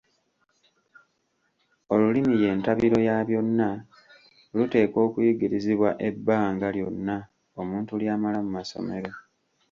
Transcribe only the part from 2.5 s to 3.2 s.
ntabiro ya